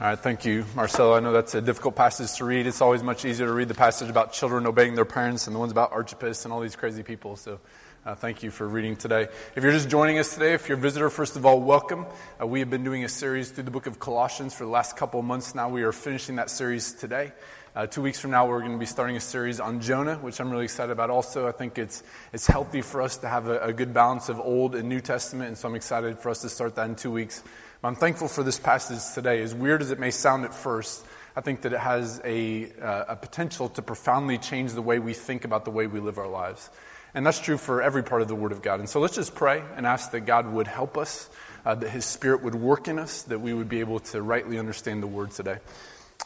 [0.00, 1.14] All right, thank you, Marcelo.
[1.14, 2.66] I know that's a difficult passage to read.
[2.66, 5.60] It's always much easier to read the passage about children obeying their parents and the
[5.60, 7.36] ones about Archippus and all these crazy people.
[7.36, 7.60] So
[8.04, 9.28] uh, thank you for reading today.
[9.54, 12.06] If you're just joining us today, if you're a visitor, first of all, welcome.
[12.42, 14.96] Uh, we have been doing a series through the book of Colossians for the last
[14.96, 15.68] couple months now.
[15.68, 17.30] We are finishing that series today.
[17.76, 20.40] Uh, two weeks from now, we're going to be starting a series on Jonah, which
[20.40, 21.46] I'm really excited about also.
[21.46, 22.02] I think it's,
[22.32, 25.48] it's healthy for us to have a, a good balance of Old and New Testament,
[25.48, 27.44] and so I'm excited for us to start that in two weeks.
[27.84, 29.42] I'm thankful for this passage today.
[29.42, 31.04] As weird as it may sound at first,
[31.36, 35.12] I think that it has a, uh, a potential to profoundly change the way we
[35.12, 36.70] think about the way we live our lives.
[37.12, 38.80] And that's true for every part of the Word of God.
[38.80, 41.28] And so let's just pray and ask that God would help us,
[41.66, 44.58] uh, that His Spirit would work in us, that we would be able to rightly
[44.58, 45.58] understand the Word today.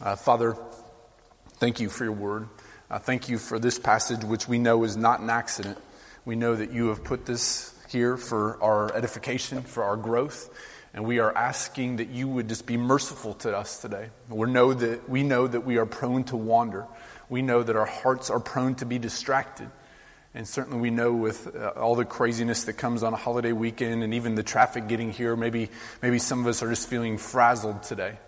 [0.00, 0.56] Uh, Father,
[1.54, 2.48] thank you for your Word.
[2.88, 5.76] Uh, thank you for this passage, which we know is not an accident.
[6.24, 10.50] We know that you have put this here for our edification, for our growth.
[10.94, 14.08] And we are asking that you would just be merciful to us today.
[14.28, 16.86] We know that, we know that we are prone to wander.
[17.28, 19.70] We know that our hearts are prone to be distracted.
[20.34, 24.02] And certainly we know with uh, all the craziness that comes on a holiday weekend
[24.02, 25.70] and even the traffic getting here, maybe,
[26.02, 28.18] maybe some of us are just feeling frazzled today.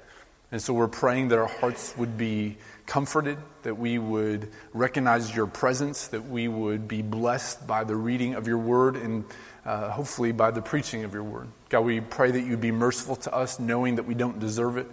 [0.53, 2.57] And so we're praying that our hearts would be
[2.87, 8.35] comforted, that we would recognize your presence, that we would be blessed by the reading
[8.35, 9.25] of your word and
[9.65, 11.47] uh, hopefully by the preaching of your word.
[11.69, 14.89] God, we pray that you'd be merciful to us, knowing that we don't deserve it,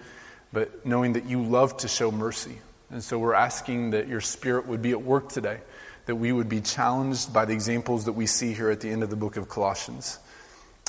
[0.54, 2.60] but knowing that you love to show mercy.
[2.92, 5.60] And so we're asking that your spirit would be at work today,
[6.06, 9.02] that we would be challenged by the examples that we see here at the end
[9.02, 10.20] of the book of Colossians.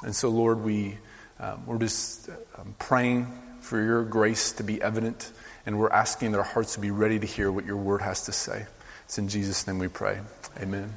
[0.04, 0.98] And so, Lord, we,
[1.40, 3.32] um, we're just um, praying
[3.68, 5.30] for your grace to be evident,
[5.66, 8.24] and we're asking that our hearts would be ready to hear what your word has
[8.24, 8.64] to say.
[9.04, 10.20] It's in Jesus' name we pray.
[10.58, 10.94] Amen.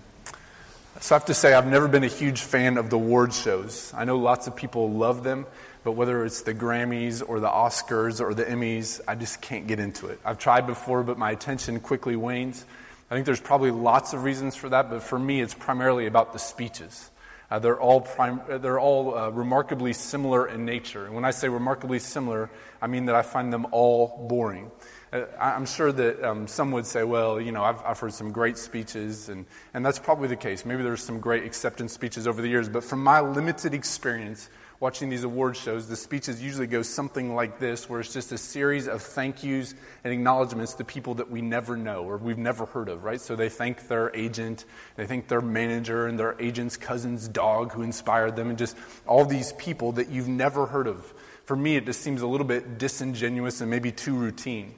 [1.01, 3.93] So I have to say, I've never been a huge fan of the award shows.
[3.93, 5.45] I know lots of people love them,
[5.83, 9.81] but whether it's the Grammys or the Oscars or the Emmys, I just can't get
[9.81, 10.21] into it.
[10.23, 12.63] I've tried before, but my attention quickly wanes.
[13.09, 16.31] I think there's probably lots of reasons for that, but for me, it's primarily about
[16.31, 17.10] the speeches.
[17.51, 21.05] Uh, they're all, prim- they're all uh, remarkably similar in nature.
[21.05, 22.49] And when I say remarkably similar,
[22.81, 24.71] I mean that I find them all boring.
[25.11, 28.31] Uh, I'm sure that um, some would say, well, you know, I've, I've heard some
[28.31, 30.63] great speeches, and, and that's probably the case.
[30.63, 34.49] Maybe there's some great acceptance speeches over the years, but from my limited experience
[34.81, 38.37] watching these award shows, the speeches usually go something like this, where it's just a
[38.37, 42.65] series of thank yous and acknowledgments to people that we never know or we've never
[42.65, 43.21] heard of, right?
[43.21, 44.65] So they thank their agent,
[44.95, 48.75] they thank their manager and their agent's cousin's dog who inspired them, and just
[49.05, 51.13] all these people that you've never heard of.
[51.45, 54.73] For me, it just seems a little bit disingenuous and maybe too routine.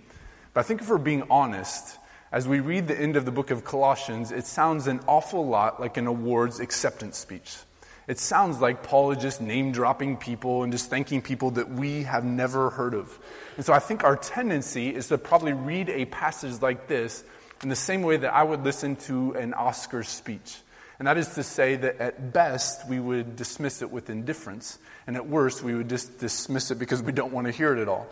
[0.54, 1.98] But I think if we're being honest,
[2.30, 5.80] as we read the end of the book of Colossians, it sounds an awful lot
[5.80, 7.56] like an awards acceptance speech.
[8.08, 12.04] It sounds like Paul is just name dropping people and just thanking people that we
[12.04, 13.18] have never heard of.
[13.56, 17.24] And so I think our tendency is to probably read a passage like this
[17.62, 20.58] in the same way that I would listen to an Oscar speech.
[21.00, 25.16] And that is to say that at best we would dismiss it with indifference, and
[25.16, 27.88] at worst we would just dismiss it because we don't want to hear it at
[27.88, 28.08] all.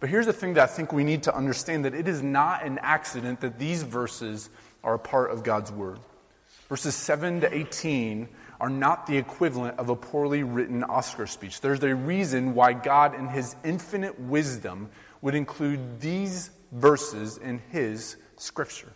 [0.00, 2.64] But here's the thing that I think we need to understand that it is not
[2.64, 4.50] an accident that these verses
[4.82, 5.98] are a part of God's Word.
[6.68, 8.28] Verses 7 to 18
[8.62, 11.60] are not the equivalent of a poorly written Oscar speech.
[11.60, 14.88] There's a reason why God, in His infinite wisdom,
[15.20, 18.92] would include these verses in His Scripture.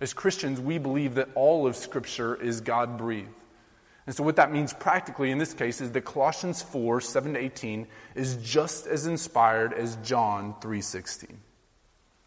[0.00, 3.28] As Christians, we believe that all of Scripture is God breathed.
[4.06, 7.40] And so, what that means practically in this case is that Colossians 4 7 to
[7.40, 11.36] 18 is just as inspired as John 3 16.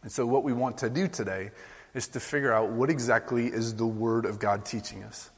[0.02, 1.52] And so, what we want to do today
[1.94, 5.32] is to figure out what exactly is the Word of God teaching us.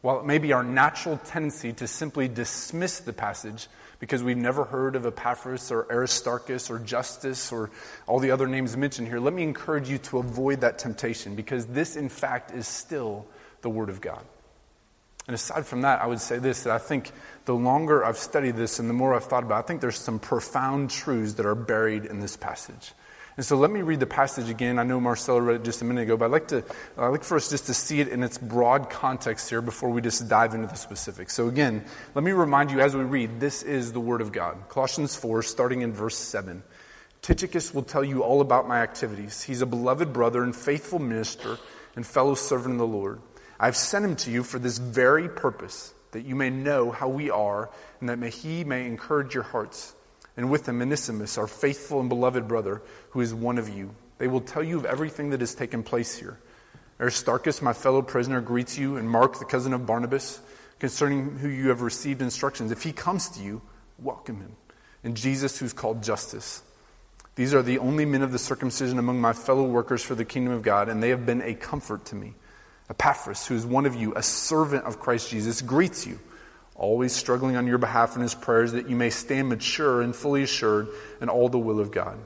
[0.00, 4.64] While it may be our natural tendency to simply dismiss the passage because we've never
[4.64, 7.70] heard of Epaphras or Aristarchus or Justus or
[8.06, 11.66] all the other names mentioned here, let me encourage you to avoid that temptation because
[11.66, 13.26] this, in fact, is still
[13.62, 14.24] the Word of God.
[15.26, 17.10] And aside from that, I would say this that I think
[17.44, 19.98] the longer I've studied this and the more I've thought about it, I think there's
[19.98, 22.92] some profound truths that are buried in this passage.
[23.38, 24.80] And so let me read the passage again.
[24.80, 26.64] I know Marcelo read it just a minute ago, but I'd like, to,
[26.96, 30.00] I'd like for us just to see it in its broad context here before we
[30.00, 31.34] just dive into the specifics.
[31.34, 31.84] So again,
[32.16, 34.68] let me remind you as we read, this is the Word of God.
[34.68, 36.64] Colossians 4, starting in verse 7.
[37.22, 39.40] Tychicus will tell you all about my activities.
[39.40, 41.58] He's a beloved brother and faithful minister
[41.94, 43.20] and fellow servant in the Lord.
[43.60, 47.30] I've sent him to you for this very purpose, that you may know how we
[47.30, 47.70] are,
[48.00, 49.94] and that may he may encourage your hearts.
[50.38, 52.80] And with him, Onesimus, our faithful and beloved brother,
[53.10, 53.92] who is one of you.
[54.18, 56.38] They will tell you of everything that has taken place here.
[57.00, 60.40] Aristarchus, my fellow prisoner, greets you, and Mark, the cousin of Barnabas,
[60.78, 62.70] concerning who you have received instructions.
[62.70, 63.60] If he comes to you,
[63.98, 64.52] welcome him.
[65.02, 66.62] And Jesus, who's called Justus.
[67.34, 70.52] These are the only men of the circumcision among my fellow workers for the kingdom
[70.52, 72.34] of God, and they have been a comfort to me.
[72.88, 76.20] Epaphras, who is one of you, a servant of Christ Jesus, greets you,
[76.78, 80.44] always struggling on your behalf in his prayers that you may stand mature and fully
[80.44, 80.88] assured
[81.20, 82.18] in all the will of God.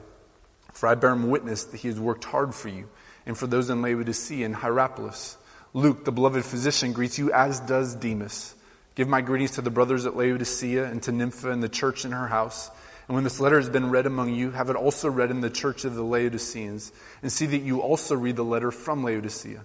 [0.71, 2.87] For I bear him witness that he has worked hard for you,
[3.25, 5.37] and for those in Laodicea and Hierapolis.
[5.73, 8.53] Luke, the beloved physician, greets you, as does Demas.
[8.95, 12.11] Give my greetings to the brothers at Laodicea and to Nympha and the church in
[12.11, 12.69] her house.
[13.07, 15.49] And when this letter has been read among you, have it also read in the
[15.49, 16.91] church of the Laodiceans,
[17.23, 19.63] and see that you also read the letter from Laodicea.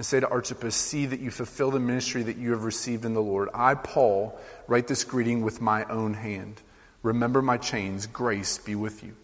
[0.00, 3.12] And say to Archippus, See that you fulfill the ministry that you have received in
[3.12, 3.50] the Lord.
[3.52, 6.62] I, Paul, write this greeting with my own hand.
[7.02, 8.06] Remember my chains.
[8.06, 9.14] Grace be with you.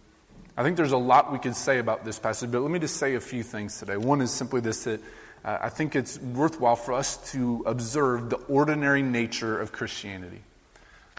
[0.55, 2.97] I think there's a lot we could say about this passage, but let me just
[2.97, 3.97] say a few things today.
[3.97, 5.01] One is simply this that
[5.43, 10.43] uh, I think it's worthwhile for us to observe the ordinary nature of Christianity.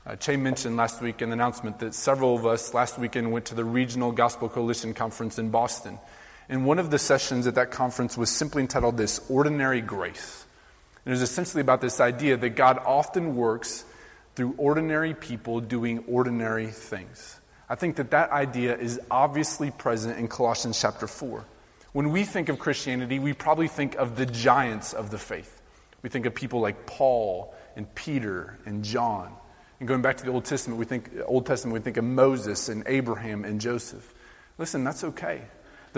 [0.07, 3.47] Uh, Che mentioned last week in the announcement that several of us last weekend went
[3.47, 5.99] to the Regional Gospel Coalition Conference in Boston.
[6.49, 10.47] And one of the sessions at that conference was simply entitled This Ordinary Grace.
[11.05, 13.85] And it was essentially about this idea that God often works
[14.35, 17.41] through ordinary people doing ordinary things.
[17.69, 21.45] I think that that idea is obviously present in Colossians chapter 4.
[21.93, 25.61] When we think of Christianity, we probably think of the giants of the faith.
[26.03, 29.33] We think of people like Paul and Peter and John.
[29.81, 32.69] And going back to the Old Testament, we think Old Testament, we think of Moses
[32.69, 34.15] and Abraham and Joseph.
[34.57, 35.43] Listen, that's okay.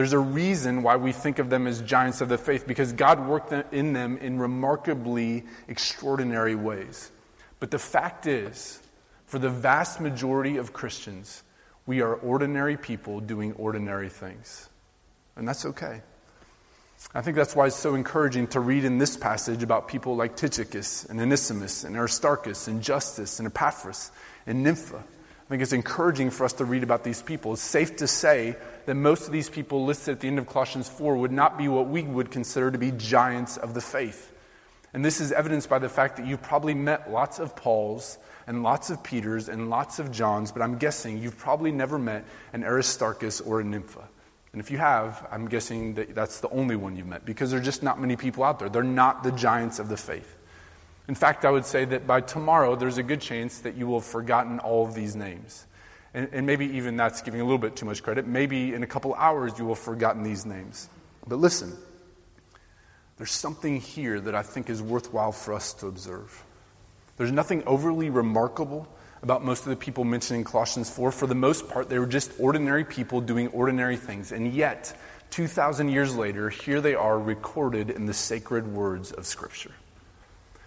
[0.00, 3.28] There's a reason why we think of them as giants of the faith because God
[3.28, 7.12] worked in them in remarkably extraordinary ways.
[7.58, 8.80] But the fact is,
[9.26, 11.42] for the vast majority of Christians,
[11.84, 14.70] we are ordinary people doing ordinary things.
[15.36, 16.00] And that's okay.
[17.14, 20.34] I think that's why it's so encouraging to read in this passage about people like
[20.34, 24.12] Tychicus and Onesimus and Aristarchus and Justus and Epaphras
[24.46, 24.96] and Nympha.
[24.96, 27.54] I think it's encouraging for us to read about these people.
[27.54, 28.56] It's safe to say
[28.90, 31.68] that most of these people listed at the end of Colossians 4 would not be
[31.68, 34.32] what we would consider to be giants of the faith.
[34.92, 38.64] And this is evidenced by the fact that you've probably met lots of Pauls and
[38.64, 42.64] lots of Peters and lots of Johns, but I'm guessing you've probably never met an
[42.64, 44.08] Aristarchus or a Nympha.
[44.52, 47.60] And if you have, I'm guessing that that's the only one you've met because there
[47.60, 48.68] are just not many people out there.
[48.68, 50.36] They're not the giants of the faith.
[51.06, 54.00] In fact, I would say that by tomorrow, there's a good chance that you will
[54.00, 55.64] have forgotten all of these names.
[56.12, 58.26] And, and maybe even that's giving a little bit too much credit.
[58.26, 60.88] Maybe in a couple hours, you will have forgotten these names.
[61.26, 61.76] But listen,
[63.16, 66.44] there's something here that I think is worthwhile for us to observe.
[67.16, 68.88] There's nothing overly remarkable
[69.22, 71.12] about most of the people mentioned in Colossians 4.
[71.12, 74.32] For the most part, they were just ordinary people doing ordinary things.
[74.32, 74.96] And yet,
[75.30, 79.72] 2,000 years later, here they are recorded in the sacred words of Scripture.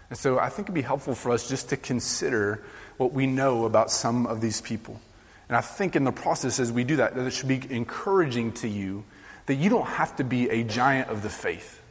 [0.10, 2.63] And so I think it'd be helpful for us just to consider
[2.98, 5.01] what we know about some of these people.
[5.50, 8.54] And I think in the process, as we do that, that it should be encouraging
[8.54, 9.04] to you
[9.45, 11.81] that you don't have to be a giant of the faith.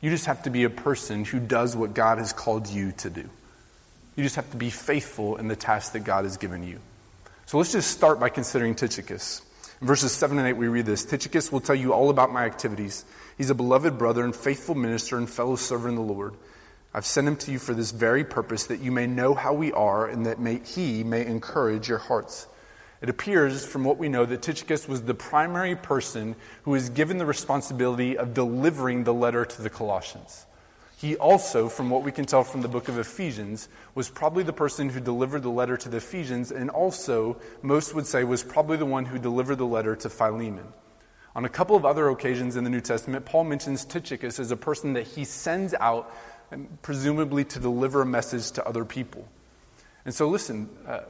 [0.00, 3.10] You just have to be a person who does what God has called you to
[3.10, 3.28] do.
[4.16, 6.78] You just have to be faithful in the task that God has given you.
[7.46, 9.42] So let's just start by considering Tychicus.
[9.80, 12.44] In verses 7 and 8, we read this Tychicus will tell you all about my
[12.44, 13.04] activities.
[13.36, 16.34] He's a beloved brother and faithful minister and fellow servant in the Lord.
[16.94, 19.72] I've sent him to you for this very purpose, that you may know how we
[19.72, 22.46] are and that may, he may encourage your hearts.
[23.04, 27.18] It appears from what we know that Tychicus was the primary person who was given
[27.18, 30.46] the responsibility of delivering the letter to the Colossians.
[30.96, 34.54] He also, from what we can tell from the book of Ephesians, was probably the
[34.54, 38.78] person who delivered the letter to the Ephesians, and also, most would say, was probably
[38.78, 40.64] the one who delivered the letter to Philemon.
[41.36, 44.56] On a couple of other occasions in the New Testament, Paul mentions Tychicus as a
[44.56, 46.10] person that he sends out,
[46.80, 49.28] presumably to deliver a message to other people.
[50.06, 51.00] And so, listen, uh,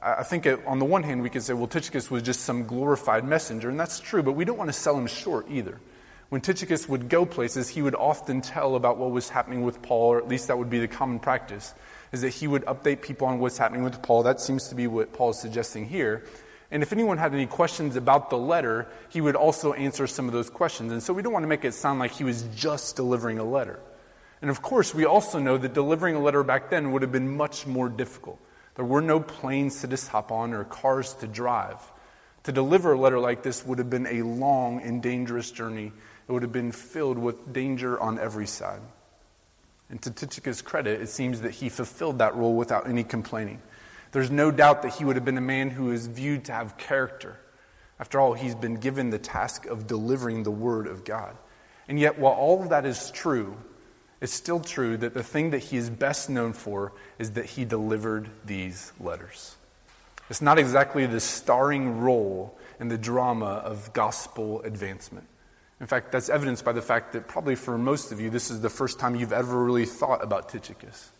[0.00, 3.24] I think on the one hand, we could say, well, Tychicus was just some glorified
[3.24, 5.80] messenger, and that's true, but we don't want to sell him short either.
[6.28, 10.12] When Tychicus would go places, he would often tell about what was happening with Paul,
[10.12, 11.74] or at least that would be the common practice,
[12.12, 14.22] is that he would update people on what's happening with Paul.
[14.22, 16.24] That seems to be what Paul is suggesting here.
[16.70, 20.34] And if anyone had any questions about the letter, he would also answer some of
[20.34, 20.92] those questions.
[20.92, 23.44] And so we don't want to make it sound like he was just delivering a
[23.44, 23.80] letter.
[24.42, 27.36] And of course, we also know that delivering a letter back then would have been
[27.36, 28.38] much more difficult.
[28.78, 31.82] There were no planes to just hop on or cars to drive.
[32.44, 35.90] To deliver a letter like this would have been a long and dangerous journey
[36.28, 38.82] it would have been filled with danger on every side.
[39.90, 43.60] And to Tychicus' credit, it seems that he fulfilled that role without any complaining.
[44.12, 46.78] There's no doubt that he would have been a man who is viewed to have
[46.78, 47.36] character.
[47.98, 51.36] After all, he's been given the task of delivering the word of God.
[51.88, 53.56] And yet, while all of that is true,
[54.20, 57.64] it's still true that the thing that he is best known for is that he
[57.64, 59.56] delivered these letters.
[60.28, 65.26] It's not exactly the starring role in the drama of gospel advancement.
[65.80, 68.60] In fact, that's evidenced by the fact that probably for most of you, this is
[68.60, 71.12] the first time you've ever really thought about Tychicus.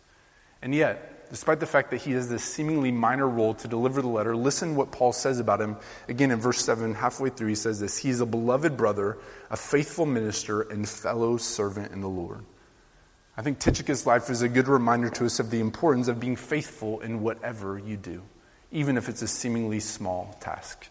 [0.61, 4.09] And yet, despite the fact that he has this seemingly minor role to deliver the
[4.09, 5.77] letter, listen what Paul says about him.
[6.09, 9.17] Again, in verse 7, halfway through, he says this He is a beloved brother,
[9.49, 12.43] a faithful minister, and fellow servant in the Lord.
[13.39, 16.35] I think Tychicus' life is a good reminder to us of the importance of being
[16.35, 18.21] faithful in whatever you do,
[18.69, 20.89] even if it's a seemingly small task.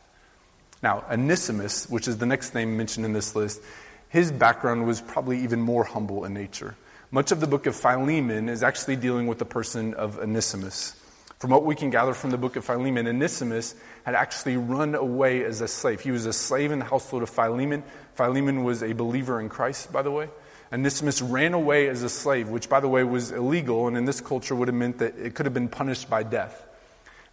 [0.83, 3.61] Now, Onesimus, which is the next name mentioned in this list,
[4.09, 6.75] his background was probably even more humble in nature.
[7.11, 10.97] Much of the book of Philemon is actually dealing with the person of Onesimus.
[11.41, 13.75] From what we can gather from the book of Philemon, Onesimus
[14.05, 16.01] had actually run away as a slave.
[16.01, 17.85] He was a slave in the household of Philemon.
[18.15, 20.31] Philemon was a believer in Christ, by the way.
[20.73, 24.21] Onesimus ran away as a slave, which, by the way, was illegal, and in this
[24.21, 26.67] culture would have meant that it could have been punished by death.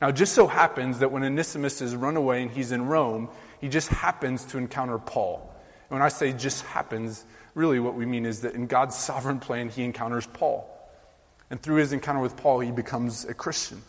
[0.01, 3.30] Now, it just so happens that when Onesimus is run away and he's in Rome,
[3.60, 5.54] he just happens to encounter Paul.
[5.89, 9.39] And when I say just happens, really what we mean is that in God's sovereign
[9.39, 10.70] plan, he encounters Paul.
[11.50, 13.82] And through his encounter with Paul, he becomes a Christian.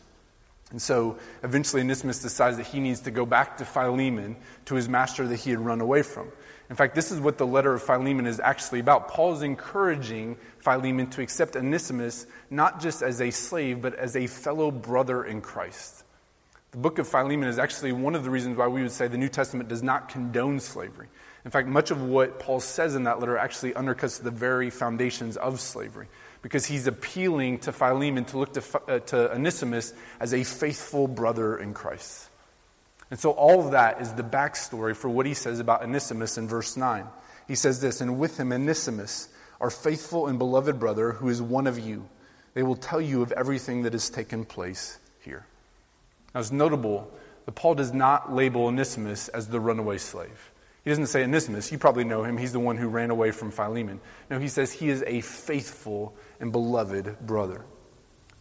[0.71, 4.37] And so eventually Onesimus decides that he needs to go back to Philemon,
[4.67, 6.31] to his master that he had run away from.
[6.69, 9.09] In fact, this is what the letter of Philemon is actually about.
[9.09, 14.27] Paul is encouraging Philemon to accept Onesimus not just as a slave, but as a
[14.27, 16.03] fellow brother in Christ.
[16.73, 19.17] The book of Philemon is actually one of the reasons why we would say the
[19.17, 21.07] New Testament does not condone slavery.
[21.45, 25.37] In fact, much of what Paul says in that letter actually undercuts the very foundations
[25.37, 26.09] of slavery
[26.43, 31.57] because he's appealing to Philemon to look to, uh, to Onesimus as a faithful brother
[31.57, 32.29] in Christ.
[33.11, 36.49] And so all of that is the backstory for what he says about Onesimus in
[36.49, 37.07] verse 9.
[37.47, 39.29] He says this, and with him Onesimus,
[39.61, 42.09] our faithful and beloved brother, who is one of you.
[42.55, 45.47] They will tell you of everything that has taken place here.
[46.35, 47.11] Now it's notable
[47.45, 50.53] that Paul does not label Onesimus as the runaway slave.
[50.83, 53.51] He doesn't say Onesimus, you probably know him, he's the one who ran away from
[53.51, 54.01] Philemon.
[54.31, 57.65] No, he says he is a faithful and beloved brother.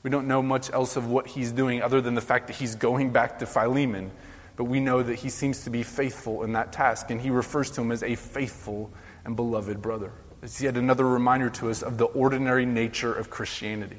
[0.03, 2.75] We don't know much else of what he's doing other than the fact that he's
[2.75, 4.11] going back to Philemon
[4.55, 7.71] but we know that he seems to be faithful in that task, and he refers
[7.71, 8.91] to him as a faithful
[9.25, 10.11] and beloved brother.
[10.41, 13.97] It's yet another reminder to us of the ordinary nature of Christianity.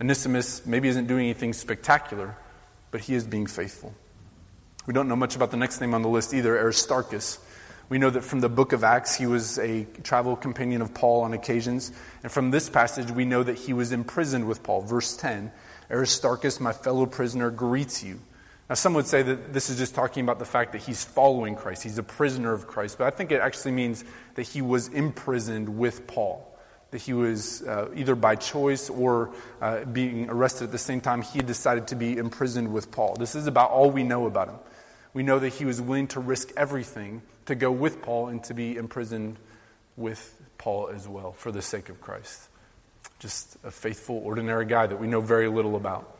[0.00, 2.36] Onesimus maybe isn't doing anything spectacular,
[2.90, 3.94] but he is being faithful.
[4.86, 7.38] We don't know much about the next name on the list either, Aristarchus.
[7.88, 11.22] We know that from the book of Acts, he was a travel companion of Paul
[11.22, 11.90] on occasions.
[12.22, 14.82] And from this passage, we know that he was imprisoned with Paul.
[14.82, 15.50] Verse 10
[15.90, 18.20] Aristarchus, my fellow prisoner, greets you.
[18.68, 21.56] Now, some would say that this is just talking about the fact that he's following
[21.56, 21.82] Christ.
[21.82, 22.98] He's a prisoner of Christ.
[22.98, 26.44] But I think it actually means that he was imprisoned with Paul.
[26.90, 29.32] That he was uh, either by choice or
[29.62, 33.16] uh, being arrested at the same time, he decided to be imprisoned with Paul.
[33.18, 34.58] This is about all we know about him.
[35.14, 38.54] We know that he was willing to risk everything to go with Paul and to
[38.54, 39.38] be imprisoned
[39.96, 42.48] with Paul as well for the sake of Christ.
[43.18, 46.17] Just a faithful, ordinary guy that we know very little about.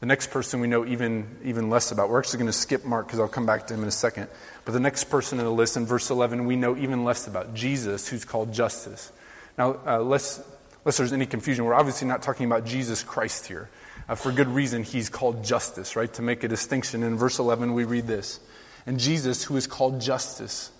[0.00, 2.08] The next person we know even, even less about.
[2.08, 4.28] We're actually going to skip Mark because I'll come back to him in a second.
[4.64, 7.54] But the next person in the list in verse 11 we know even less about
[7.54, 9.12] Jesus, who's called Justus.
[9.58, 10.40] Now, uh, lest,
[10.86, 13.68] lest there's any confusion, we're obviously not talking about Jesus Christ here.
[14.08, 16.12] Uh, for good reason, he's called Justus, right?
[16.14, 17.02] To make a distinction.
[17.02, 18.40] In verse 11, we read this
[18.86, 20.72] And Jesus, who is called Justus,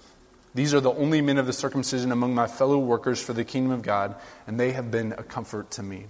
[0.54, 3.72] these are the only men of the circumcision among my fellow workers for the kingdom
[3.72, 4.14] of God,
[4.46, 6.06] and they have been a comfort to me.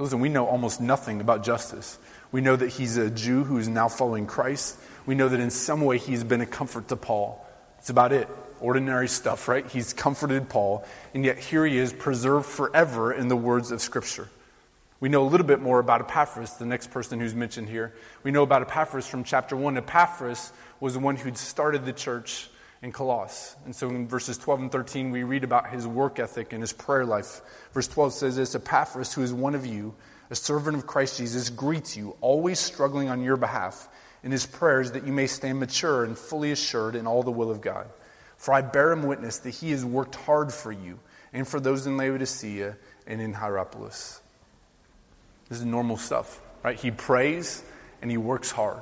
[0.00, 1.98] Listen, we know almost nothing about Justus.
[2.32, 4.78] We know that he's a Jew who is now following Christ.
[5.04, 7.46] We know that in some way he's been a comfort to Paul.
[7.78, 8.26] It's about it.
[8.60, 9.66] Ordinary stuff, right?
[9.66, 14.28] He's comforted Paul, and yet here he is, preserved forever in the words of Scripture.
[15.00, 17.94] We know a little bit more about Epaphras, the next person who's mentioned here.
[18.22, 19.78] We know about Epaphras from chapter 1.
[19.78, 22.49] Epaphras was the one who'd started the church
[22.82, 23.56] in Colossus.
[23.64, 26.72] And so in verses 12 and 13, we read about his work ethic and his
[26.72, 27.42] prayer life.
[27.72, 29.94] Verse 12 says this Epaphras, who is one of you,
[30.30, 33.88] a servant of Christ Jesus, greets you, always struggling on your behalf
[34.22, 37.50] in his prayers that you may stand mature and fully assured in all the will
[37.50, 37.88] of God.
[38.36, 40.98] For I bear him witness that he has worked hard for you
[41.32, 44.20] and for those in Laodicea and in Hierapolis.
[45.48, 46.78] This is normal stuff, right?
[46.78, 47.62] He prays
[48.00, 48.80] and he works hard.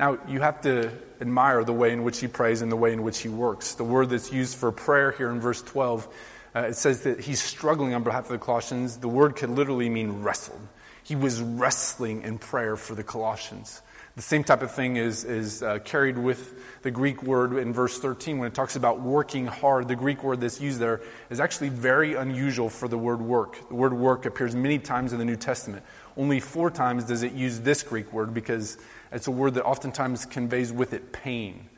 [0.00, 0.90] Now, you have to
[1.20, 3.74] admire the way in which he prays and the way in which he works.
[3.74, 6.08] The word that's used for prayer here in verse 12
[6.56, 8.96] uh, it says that he's struggling on behalf of the Colossians.
[8.96, 10.66] The word could literally mean wrestled.
[11.04, 13.82] He was wrestling in prayer for the Colossians.
[14.16, 17.98] The same type of thing is, is uh, carried with the Greek word in verse
[17.98, 19.86] 13 when it talks about working hard.
[19.86, 23.68] The Greek word that's used there is actually very unusual for the word work.
[23.68, 25.84] The word work appears many times in the New Testament.
[26.16, 28.78] Only four times does it use this Greek word because
[29.12, 31.68] it's a word that oftentimes conveys with it pain.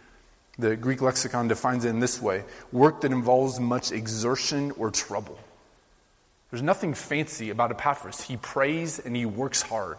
[0.58, 5.38] The Greek lexicon defines it in this way work that involves much exertion or trouble.
[6.50, 8.20] There's nothing fancy about Epaphras.
[8.20, 9.96] He prays and he works hard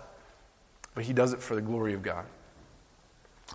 [0.95, 2.25] but he does it for the glory of God.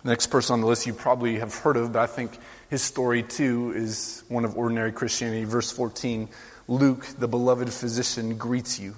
[0.03, 2.37] The next person on the list you probably have heard of, but I think
[2.69, 5.45] his story too is one of ordinary Christianity.
[5.45, 6.29] Verse 14
[6.67, 8.95] Luke, the beloved physician, greets you.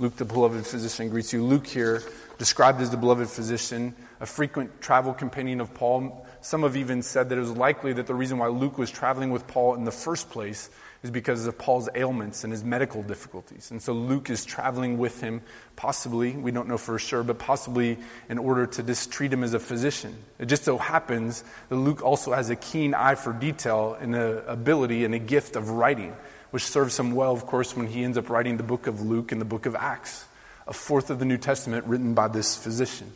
[0.00, 1.42] Luke, the beloved physician, greets you.
[1.42, 2.02] Luke here,
[2.38, 6.24] described as the beloved physician, a frequent travel companion of Paul.
[6.40, 9.32] Some have even said that it was likely that the reason why Luke was traveling
[9.32, 10.70] with Paul in the first place
[11.02, 13.72] is because of Paul's ailments and his medical difficulties.
[13.72, 15.42] And so Luke is traveling with him,
[15.74, 19.52] possibly, we don't know for sure, but possibly in order to just treat him as
[19.52, 20.16] a physician.
[20.38, 24.42] It just so happens that Luke also has a keen eye for detail and an
[24.46, 26.14] ability and a gift of writing,
[26.50, 29.32] which serves him well, of course, when he ends up writing the book of Luke
[29.32, 30.24] and the book of Acts,
[30.66, 33.12] a fourth of the New Testament written by this physician.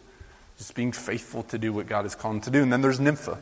[0.58, 2.62] Just being faithful to do what God has called him to do.
[2.62, 3.38] And then there's Nympha,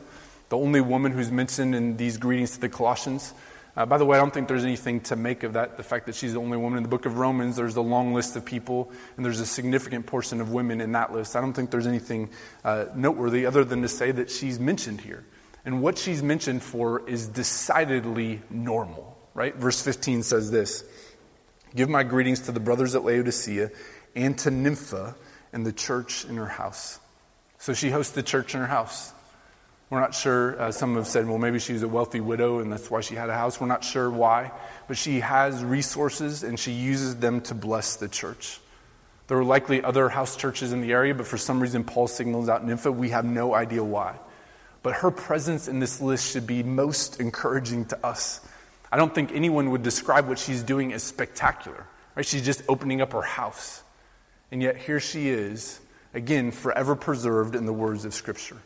[0.49, 3.33] the only woman who's mentioned in these greetings to the Colossians.
[3.75, 6.05] Uh, by the way, I don't think there's anything to make of that, the fact
[6.07, 7.55] that she's the only woman in the book of Romans.
[7.55, 11.13] There's a long list of people, and there's a significant portion of women in that
[11.13, 11.35] list.
[11.37, 12.29] I don't think there's anything
[12.65, 15.23] uh, noteworthy other than to say that she's mentioned here.
[15.63, 19.55] And what she's mentioned for is decidedly normal, right?
[19.55, 20.83] Verse 15 says this
[21.75, 23.71] Give my greetings to the brothers at Laodicea
[24.15, 25.15] and to Nympha
[25.53, 26.99] and the church in her house.
[27.59, 29.13] So she hosts the church in her house.
[29.89, 30.59] We're not sure.
[30.59, 33.29] Uh, some have said, well, maybe she's a wealthy widow and that's why she had
[33.29, 33.59] a house.
[33.59, 34.51] We're not sure why.
[34.87, 38.59] But she has resources and she uses them to bless the church.
[39.27, 42.49] There were likely other house churches in the area, but for some reason, Paul signals
[42.49, 42.91] out Nympha.
[42.91, 44.17] We have no idea why.
[44.83, 48.41] But her presence in this list should be most encouraging to us.
[48.91, 51.85] I don't think anyone would describe what she's doing as spectacular.
[52.15, 52.25] Right?
[52.25, 53.83] She's just opening up her house.
[54.51, 55.79] And yet here she is,
[56.13, 58.57] again, forever preserved in the words of Scripture.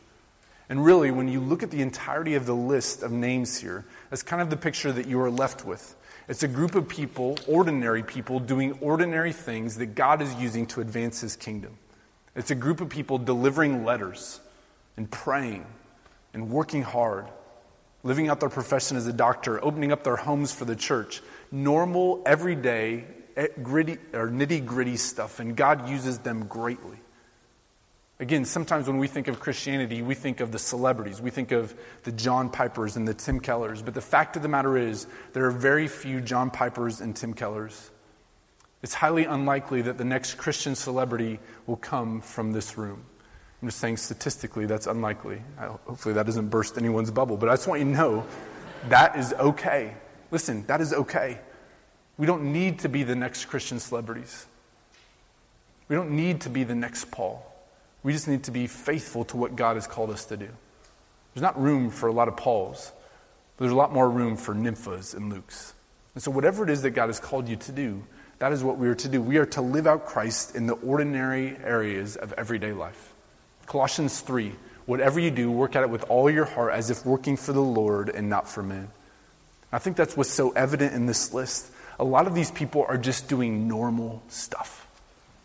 [0.68, 4.24] And really, when you look at the entirety of the list of names here, that's
[4.24, 5.96] kind of the picture that you are left with.
[6.28, 10.82] It's a group of people, ordinary people, doing ordinary things that God is using to
[10.82, 11.78] advance his kingdom.
[12.36, 14.40] It's a group of people delivering letters
[14.98, 15.68] and praying
[16.34, 17.28] and working hard,
[18.06, 21.22] living out their profession as a doctor, opening up their homes for the church.
[21.52, 23.04] Normal, everyday,
[23.36, 27.00] eh, gritty or nitty gritty stuff, and God uses them greatly.
[28.20, 31.20] Again, sometimes when we think of Christianity, we think of the celebrities.
[31.20, 33.82] We think of the John Pipers and the Tim Kellers.
[33.82, 37.34] But the fact of the matter is, there are very few John Pipers and Tim
[37.34, 37.90] Kellers.
[38.84, 43.04] It's highly unlikely that the next Christian celebrity will come from this room.
[43.66, 45.42] I'm just saying statistically, that's unlikely.
[45.58, 47.36] hopefully, that doesn't burst anyone's bubble.
[47.36, 48.28] But I just want you to know
[48.90, 49.96] that is okay.
[50.30, 51.40] Listen, that is okay.
[52.20, 54.46] We don't need to be the next Christian celebrities,
[55.88, 57.44] we don't need to be the next Paul.
[58.04, 60.50] We just need to be faithful to what God has called us to do.
[61.34, 62.92] There's not room for a lot of Pauls,
[63.58, 65.74] but there's a lot more room for Nymphas and Lukes.
[66.14, 68.04] And so, whatever it is that God has called you to do,
[68.38, 69.24] that is what we are to do.
[69.24, 73.14] We are to live out Christ in the ordinary areas of everyday life.
[73.66, 74.54] Colossians 3
[74.86, 77.62] Whatever you do, work at it with all your heart as if working for the
[77.62, 78.90] Lord and not for men.
[79.72, 81.72] I think that's what's so evident in this list.
[82.00, 84.88] A lot of these people are just doing normal stuff.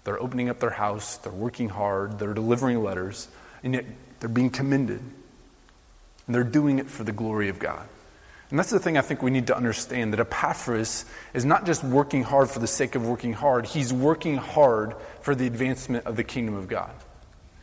[0.05, 3.29] They're opening up their house, they're working hard, they're delivering letters,
[3.63, 3.87] and yet
[4.19, 5.01] they're being commended.
[6.27, 7.87] And they're doing it for the glory of God.
[8.51, 11.85] And that's the thing I think we need to understand that Epaphras is not just
[11.85, 16.17] working hard for the sake of working hard, he's working hard for the advancement of
[16.17, 16.93] the kingdom of God.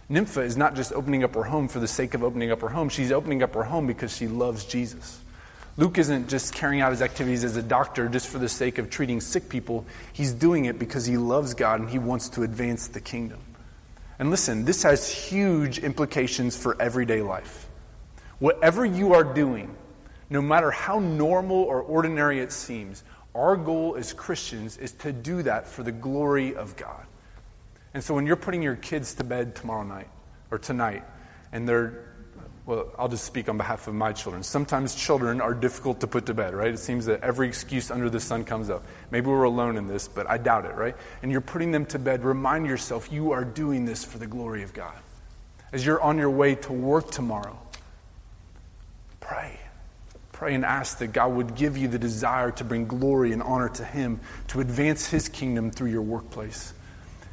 [0.09, 2.69] Nympha is not just opening up her home for the sake of opening up her
[2.69, 5.19] home, she's opening up her home because she loves Jesus.
[5.75, 8.89] Luke isn't just carrying out his activities as a doctor just for the sake of
[8.89, 9.85] treating sick people.
[10.11, 13.39] He's doing it because he loves God and he wants to advance the kingdom.
[14.17, 17.67] And listen, this has huge implications for everyday life.
[18.39, 19.75] Whatever you are doing,
[20.29, 23.03] no matter how normal or ordinary it seems,
[23.35, 27.05] our goal as Christians is to do that for the glory of God.
[27.97, 30.07] And so when you're putting your kids to bed tomorrow night
[30.51, 31.03] or tonight,
[31.51, 32.05] and they're
[32.67, 34.43] well, I'll just speak on behalf of my children.
[34.43, 36.71] Sometimes children are difficult to put to bed, right?
[36.71, 38.85] It seems that every excuse under the sun comes up.
[39.09, 40.95] Maybe we're alone in this, but I doubt it, right?
[41.23, 42.23] And you're putting them to bed.
[42.23, 44.93] Remind yourself you are doing this for the glory of God.
[45.71, 47.57] As you're on your way to work tomorrow,
[49.21, 49.59] pray.
[50.33, 53.69] Pray and ask that God would give you the desire to bring glory and honor
[53.69, 56.75] to Him, to advance His kingdom through your workplace.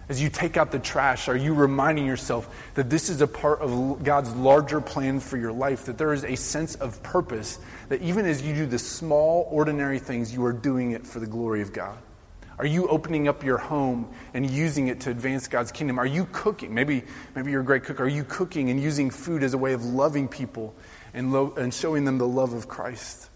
[0.09, 3.61] As you take out the trash, are you reminding yourself that this is a part
[3.61, 5.87] of God's larger plan for your life?
[5.87, 9.99] That there is a sense of purpose, that even as you do the small, ordinary
[9.99, 11.97] things, you are doing it for the glory of God?
[12.59, 15.99] Are you opening up your home and using it to advance God's kingdom?
[15.99, 16.73] Are you cooking?
[16.73, 17.03] Maybe,
[17.35, 18.01] maybe you're a great cook.
[18.01, 20.75] Are you cooking and using food as a way of loving people
[21.14, 23.31] and, lo- and showing them the love of Christ?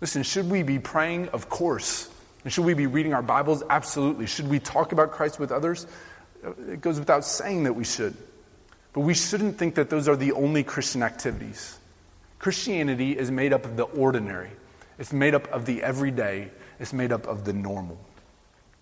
[0.00, 1.28] Listen, should we be praying?
[1.30, 2.08] Of course.
[2.44, 3.62] And should we be reading our Bibles?
[3.68, 4.26] Absolutely.
[4.26, 5.86] Should we talk about Christ with others?
[6.68, 8.14] It goes without saying that we should.
[8.92, 11.78] But we shouldn't think that those are the only Christian activities.
[12.38, 14.50] Christianity is made up of the ordinary,
[14.98, 17.98] it's made up of the everyday, it's made up of the normal.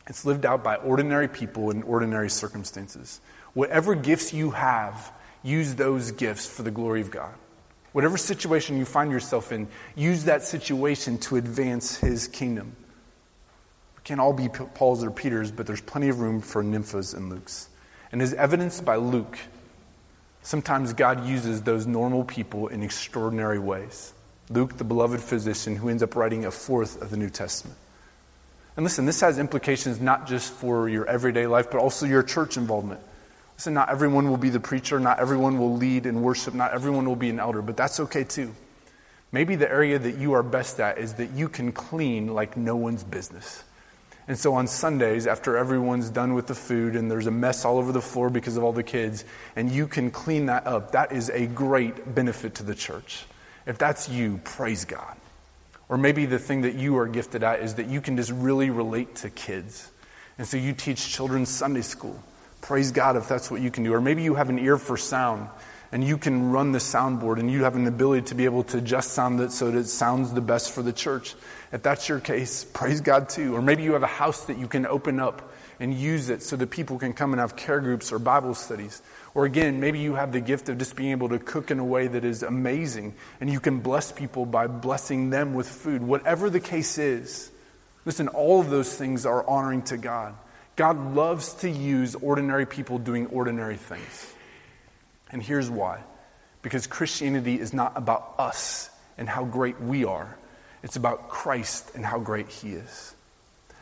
[0.08, 3.20] It's lived out by ordinary people in ordinary circumstances.
[3.54, 5.12] Whatever gifts you have,
[5.44, 7.32] use those gifts for the glory of God.
[7.92, 12.74] Whatever situation you find yourself in, use that situation to advance His kingdom.
[14.04, 17.68] Can't all be Paul's or Peter's, but there's plenty of room for Nymphas and Luke's.
[18.10, 19.38] And as evidenced by Luke,
[20.42, 24.12] sometimes God uses those normal people in extraordinary ways.
[24.50, 27.78] Luke, the beloved physician, who ends up writing a fourth of the New Testament.
[28.76, 32.56] And listen, this has implications not just for your everyday life, but also your church
[32.56, 33.00] involvement.
[33.56, 37.06] Listen, not everyone will be the preacher, not everyone will lead in worship, not everyone
[37.06, 38.54] will be an elder, but that's okay too.
[39.30, 42.76] Maybe the area that you are best at is that you can clean like no
[42.76, 43.62] one's business.
[44.28, 47.78] And so on Sundays, after everyone's done with the food and there's a mess all
[47.78, 49.24] over the floor because of all the kids,
[49.56, 53.24] and you can clean that up, that is a great benefit to the church.
[53.66, 55.16] If that's you, praise God.
[55.88, 58.70] Or maybe the thing that you are gifted at is that you can just really
[58.70, 59.90] relate to kids.
[60.38, 62.18] And so you teach children Sunday school.
[62.60, 63.92] Praise God if that's what you can do.
[63.92, 65.48] Or maybe you have an ear for sound
[65.92, 68.78] and you can run the soundboard and you have an ability to be able to
[68.78, 71.34] adjust sound that so that it sounds the best for the church.
[71.70, 73.54] If that's your case, praise God too.
[73.54, 76.56] Or maybe you have a house that you can open up and use it so
[76.56, 79.02] that people can come and have care groups or Bible studies.
[79.34, 81.84] Or again, maybe you have the gift of just being able to cook in a
[81.84, 86.02] way that is amazing and you can bless people by blessing them with food.
[86.02, 87.50] Whatever the case is,
[88.06, 90.34] listen, all of those things are honoring to God.
[90.74, 94.31] God loves to use ordinary people doing ordinary things.
[95.32, 96.02] And here's why
[96.62, 100.36] because Christianity is not about us and how great we are,
[100.82, 103.14] it's about Christ and how great He is.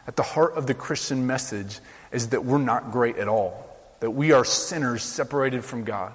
[0.07, 1.79] At the heart of the Christian message
[2.11, 3.69] is that we're not great at all,
[4.01, 6.13] that we are sinners separated from God,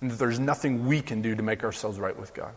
[0.00, 2.52] and that there's nothing we can do to make ourselves right with God.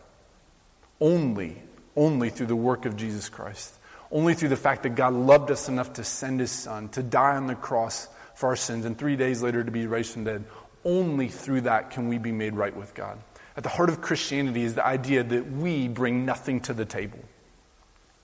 [1.00, 1.60] Only,
[1.96, 3.74] only through the work of Jesus Christ.
[4.12, 7.36] Only through the fact that God loved us enough to send his son to die
[7.36, 10.32] on the cross for our sins and three days later to be raised from the
[10.32, 10.44] dead.
[10.84, 13.18] Only through that can we be made right with God.
[13.56, 17.18] At the heart of Christianity is the idea that we bring nothing to the table.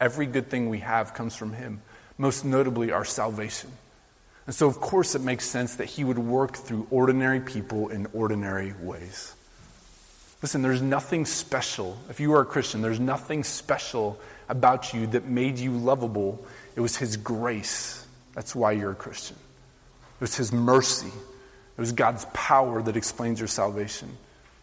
[0.01, 1.83] Every good thing we have comes from him,
[2.19, 3.71] most notably our salvation.
[4.47, 8.07] And so, of course, it makes sense that he would work through ordinary people in
[8.13, 9.35] ordinary ways.
[10.43, 11.99] Listen, there's nothing special.
[12.09, 16.45] If you are a Christian, there's nothing special about you that made you lovable.
[16.77, 18.07] It was His grace.
[18.35, 19.37] That's why you're a Christian.
[19.37, 21.11] It was His mercy.
[21.77, 24.17] It was God's power that explains your salvation.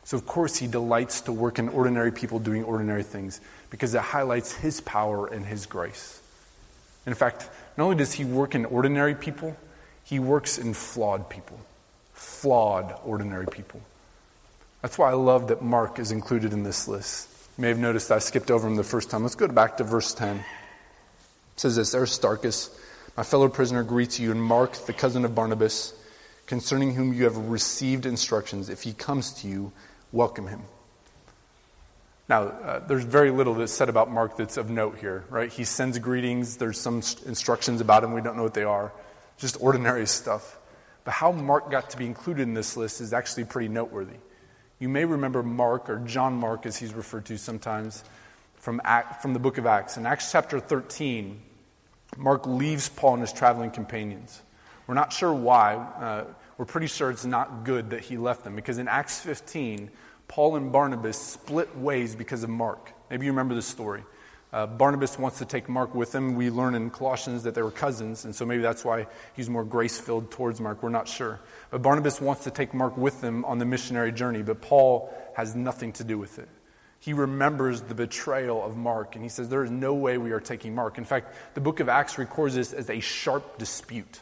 [0.03, 4.01] So, of course, He delights to work in ordinary people doing ordinary things because it
[4.01, 6.21] highlights His power and His grace.
[7.05, 9.55] In fact, not only does He work in ordinary people,
[10.03, 11.59] He works in flawed people.
[12.13, 13.81] Flawed, ordinary people.
[14.81, 17.29] That's why I love that Mark is included in this list.
[17.57, 19.23] You may have noticed I skipped over him the first time.
[19.23, 20.37] Let's go back to verse 10.
[20.37, 20.43] It
[21.55, 22.69] says this Aristarchus,
[23.15, 25.93] my fellow prisoner, greets you, and Mark, the cousin of Barnabas,
[26.45, 28.69] concerning whom you have received instructions.
[28.69, 29.71] If he comes to you,
[30.11, 30.61] welcome him.
[32.29, 35.51] Now, uh, there's very little that's said about Mark that's of note here, right?
[35.51, 36.57] He sends greetings.
[36.57, 38.13] There's some instructions about him.
[38.13, 38.93] We don't know what they are.
[39.37, 40.57] Just ordinary stuff.
[41.03, 44.17] But how Mark got to be included in this list is actually pretty noteworthy.
[44.79, 48.03] You may remember Mark, or John Mark as he's referred to sometimes,
[48.55, 49.97] from, Act, from the book of Acts.
[49.97, 51.41] In Acts chapter 13,
[52.17, 54.41] Mark leaves Paul and his traveling companions.
[54.87, 55.75] We're not sure why.
[55.75, 56.25] Uh,
[56.57, 59.89] we're pretty sure it's not good that he left them because in Acts 15,
[60.27, 62.91] Paul and Barnabas split ways because of Mark.
[63.09, 64.03] Maybe you remember this story.
[64.51, 66.35] Uh, Barnabas wants to take Mark with him.
[66.35, 69.63] We learn in Colossians that they were cousins, and so maybe that's why he's more
[69.63, 70.83] grace filled towards Mark.
[70.83, 71.39] We're not sure.
[71.71, 75.55] But Barnabas wants to take Mark with him on the missionary journey, but Paul has
[75.55, 76.47] nothing to do with it.
[76.99, 80.39] He remembers the betrayal of Mark, and he says, There is no way we are
[80.39, 80.99] taking Mark.
[80.99, 84.21] In fact, the book of Acts records this as a sharp dispute.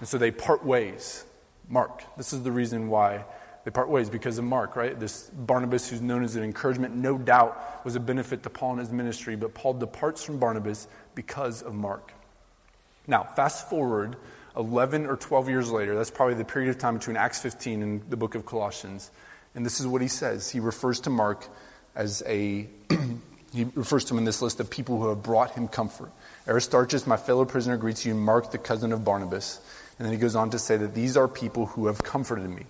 [0.00, 1.24] And so they part ways.
[1.68, 2.02] Mark.
[2.16, 3.24] This is the reason why
[3.64, 4.98] they part ways because of Mark, right?
[4.98, 8.80] This Barnabas, who's known as an encouragement, no doubt was a benefit to Paul and
[8.80, 12.12] his ministry, but Paul departs from Barnabas because of Mark.
[13.08, 14.16] Now, fast forward
[14.56, 15.94] 11 or 12 years later.
[15.94, 19.10] That's probably the period of time between Acts 15 and the book of Colossians.
[19.54, 20.50] And this is what he says.
[20.50, 21.46] He refers to Mark
[21.94, 22.68] as a,
[23.52, 26.12] he refers to him in this list of people who have brought him comfort.
[26.48, 29.60] Aristarchus, my fellow prisoner, greets you, Mark, the cousin of Barnabas.
[29.98, 32.64] And then he goes on to say that these are people who have comforted me.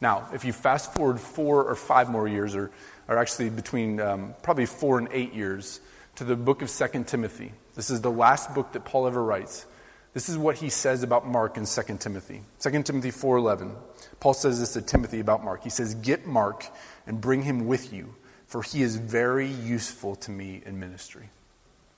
[0.00, 2.70] Now, if you fast forward four or five more years, or,
[3.08, 5.80] or actually between um, probably four and eight years,
[6.18, 7.52] to the book of Second Timothy.
[7.76, 9.66] This is the last book that Paul ever writes.
[10.14, 12.42] This is what he says about Mark in 2 Timothy.
[12.58, 13.76] 2 Timothy 4:11.
[14.18, 15.62] Paul says this to Timothy about Mark.
[15.62, 16.66] He says, "Get Mark
[17.06, 18.16] and bring him with you,
[18.48, 21.30] for he is very useful to me in ministry."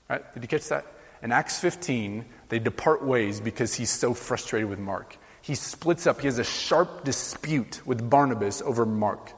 [0.07, 0.21] Right?
[0.35, 0.85] Did you catch that?
[1.21, 5.17] In Acts 15, they depart ways because he's so frustrated with Mark.
[5.41, 6.21] He splits up.
[6.21, 9.31] He has a sharp dispute with Barnabas over Mark.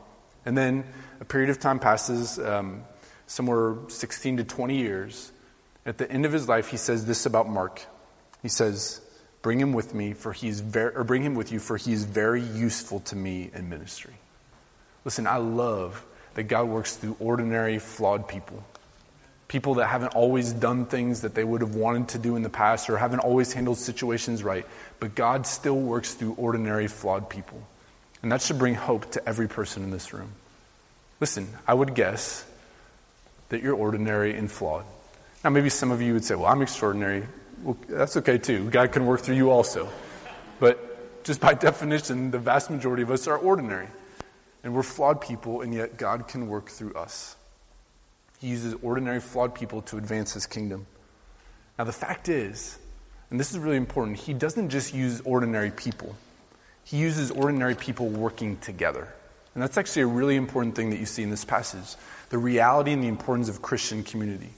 [0.46, 0.86] And then
[1.19, 2.84] a period of time passes, um,
[3.28, 5.32] somewhere 16 to 20 years.
[5.86, 7.86] At the end of his life, he says this about Mark.
[8.41, 9.02] He says,
[9.41, 11.91] Bring him with me, for he is very, or bring him with you, for he
[11.91, 14.13] is very useful to me in ministry.
[15.04, 18.63] Listen, I love that God works through ordinary, flawed people.
[19.54, 22.50] People that haven't always done things that they would have wanted to do in the
[22.50, 24.66] past or haven't always handled situations right.
[25.00, 27.62] But God still works through ordinary, flawed people.
[28.24, 30.32] And that should bring hope to every person in this room.
[31.20, 32.44] Listen, I would guess
[33.50, 34.86] that you're ordinary and flawed.
[35.44, 37.28] Now, maybe some of you would say, well, I'm extraordinary.
[37.62, 38.72] Well, that's okay too.
[38.72, 39.88] God can work through you also.
[40.60, 43.89] But just by definition, the vast majority of us are ordinary.
[44.63, 47.36] And we're flawed people, and yet God can work through us.
[48.44, 50.86] He uses ordinary, flawed people to advance his kingdom.
[51.80, 52.78] Now, the fact is,
[53.32, 56.14] and this is really important, he doesn't just use ordinary people,
[56.84, 59.08] he uses ordinary people working together.
[59.54, 61.96] And that's actually a really important thing that you see in this passage
[62.32, 64.50] the reality and the importance of Christian community.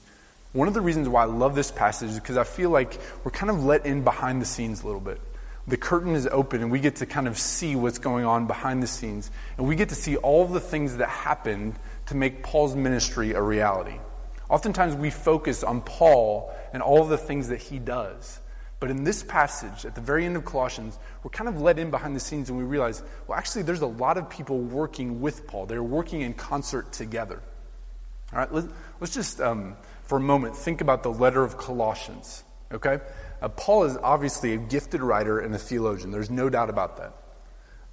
[0.52, 3.30] One of the reasons why I love this passage is because I feel like we're
[3.30, 5.20] kind of let in behind the scenes a little bit.
[5.68, 8.82] The curtain is open and we get to kind of see what's going on behind
[8.82, 9.30] the scenes.
[9.58, 13.42] And we get to see all the things that happened to make Paul's ministry a
[13.42, 13.98] reality.
[14.48, 18.40] Oftentimes we focus on Paul and all the things that he does.
[18.78, 21.90] But in this passage, at the very end of Colossians, we're kind of let in
[21.90, 25.46] behind the scenes and we realize, well, actually, there's a lot of people working with
[25.46, 25.66] Paul.
[25.66, 27.42] They're working in concert together.
[28.32, 28.52] All right,
[29.00, 32.44] let's, just, um, for a moment, think about the letter of Colossians.
[32.72, 32.98] Okay?
[33.40, 36.10] Uh, Paul is obviously a gifted writer and a theologian.
[36.10, 37.14] There's no doubt about that.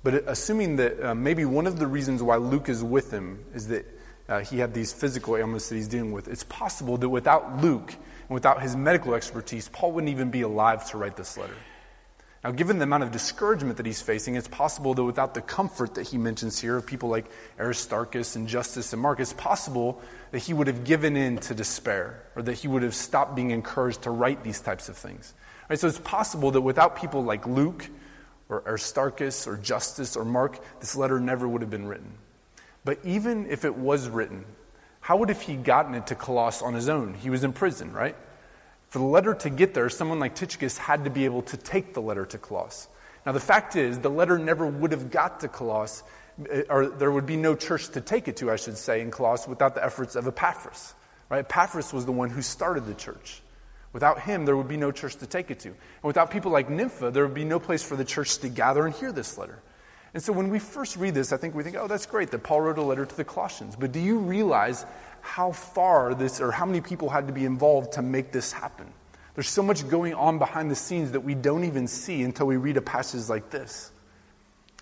[0.03, 3.67] But assuming that uh, maybe one of the reasons why Luke is with him is
[3.69, 3.85] that
[4.29, 7.93] uh, he had these physical ailments that he's dealing with, it's possible that without Luke
[7.93, 11.55] and without his medical expertise, Paul wouldn't even be alive to write this letter.
[12.43, 15.95] Now, given the amount of discouragement that he's facing, it's possible that without the comfort
[15.95, 17.25] that he mentions here of people like
[17.57, 22.21] Aristarchus and Justus and Mark, it's possible that he would have given in to despair
[22.35, 25.33] or that he would have stopped being encouraged to write these types of things.
[25.69, 27.89] Right, so it's possible that without people like Luke
[28.49, 32.11] or Aristarchus or Justus or Mark, this letter never would have been written.
[32.85, 34.45] But even if it was written,
[34.99, 37.13] how would have he gotten it to Colossus on his own?
[37.13, 38.15] He was in prison, right?
[38.89, 41.93] For the letter to get there, someone like Tychicus had to be able to take
[41.93, 42.87] the letter to Colossus.
[43.25, 46.03] Now, the fact is, the letter never would have got to Colossus,
[46.49, 49.11] eh, or there would be no church to take it to, I should say, in
[49.11, 50.93] Colossus without the efforts of Epaphras.
[51.29, 51.39] Right?
[51.39, 53.41] Epaphras was the one who started the church.
[53.93, 55.69] Without him, there would be no church to take it to.
[55.69, 58.85] And without people like Nympha, there would be no place for the church to gather
[58.85, 59.59] and hear this letter.
[60.13, 62.43] And so when we first read this, I think we think, oh, that's great that
[62.43, 63.75] Paul wrote a letter to the Colossians.
[63.75, 64.85] But do you realize
[65.23, 68.85] how far this, or how many people had to be involved to make this happen.
[69.35, 72.57] There's so much going on behind the scenes that we don't even see until we
[72.57, 73.89] read a passage like this.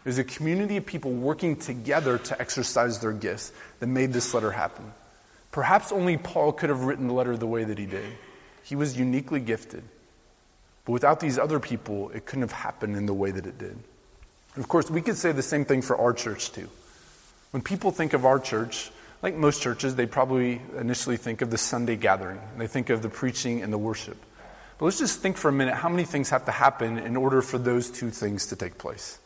[0.03, 4.51] There's a community of people working together to exercise their gifts that made this letter
[4.51, 4.91] happen.
[5.51, 8.11] Perhaps only Paul could have written the letter the way that he did.
[8.63, 9.83] He was uniquely gifted.
[10.85, 13.77] But without these other people, it couldn't have happened in the way that it did.
[14.57, 16.69] Of course, we could say the same thing for our church, too.
[17.51, 21.57] When people think of our church, like most churches, they probably initially think of the
[21.57, 22.39] Sunday gathering.
[22.51, 24.17] And they think of the preaching and the worship.
[24.77, 27.41] But let's just think for a minute how many things have to happen in order
[27.41, 29.19] for those two things to take place.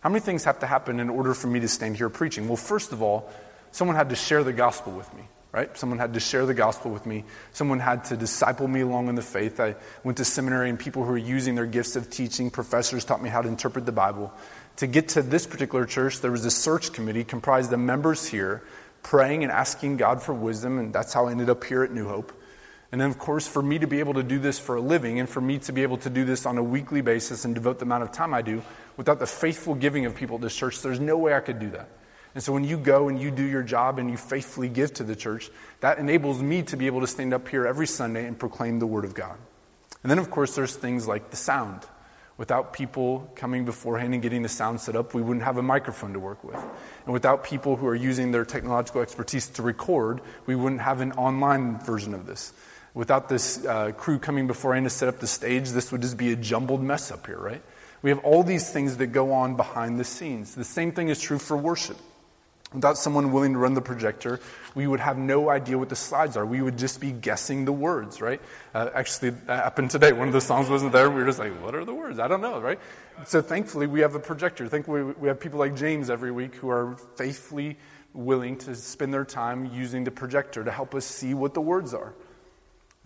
[0.00, 2.46] How many things have to happen in order for me to stand here preaching?
[2.48, 3.30] Well, first of all,
[3.70, 5.76] someone had to share the gospel with me, right?
[5.76, 7.24] Someone had to share the gospel with me.
[7.52, 9.60] Someone had to disciple me along in the faith.
[9.60, 13.22] I went to seminary, and people who were using their gifts of teaching, professors taught
[13.22, 14.32] me how to interpret the Bible.
[14.76, 18.62] To get to this particular church, there was a search committee comprised of members here
[19.02, 22.08] praying and asking God for wisdom, and that's how I ended up here at New
[22.08, 22.32] Hope.
[22.90, 25.20] And then, of course, for me to be able to do this for a living
[25.20, 27.78] and for me to be able to do this on a weekly basis and devote
[27.78, 28.62] the amount of time I do
[28.96, 31.70] without the faithful giving of people to this church, there's no way I could do
[31.70, 31.88] that.
[32.38, 35.02] And so when you go and you do your job and you faithfully give to
[35.02, 38.38] the church, that enables me to be able to stand up here every Sunday and
[38.38, 39.36] proclaim the Word of God.
[40.04, 41.82] And then, of course, there's things like the sound.
[42.36, 46.12] Without people coming beforehand and getting the sound set up, we wouldn't have a microphone
[46.12, 46.54] to work with.
[47.06, 51.10] And without people who are using their technological expertise to record, we wouldn't have an
[51.14, 52.52] online version of this.
[52.94, 56.30] Without this uh, crew coming beforehand to set up the stage, this would just be
[56.30, 57.62] a jumbled mess up here, right?
[58.00, 60.54] We have all these things that go on behind the scenes.
[60.54, 61.96] The same thing is true for worship.
[62.72, 64.40] Without someone willing to run the projector,
[64.74, 66.44] we would have no idea what the slides are.
[66.44, 68.42] We would just be guessing the words, right?
[68.74, 70.12] Uh, actually, that happened today.
[70.12, 71.08] One of the songs wasn't there.
[71.08, 72.18] We were just like, what are the words?
[72.18, 72.78] I don't know, right?
[73.24, 74.68] So thankfully, we have a projector.
[74.68, 77.78] Thankfully, we have people like James every week who are faithfully
[78.12, 81.94] willing to spend their time using the projector to help us see what the words
[81.94, 82.12] are.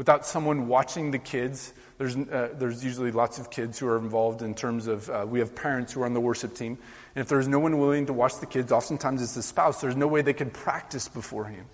[0.02, 4.42] Without someone watching the kids, there's, uh, there's usually lots of kids who are involved
[4.42, 6.76] in terms of, uh, we have parents who are on the worship team.
[7.14, 9.94] And if there's no one willing to watch the kids, oftentimes it's the spouse, there's
[9.94, 11.66] no way they can practice beforehand.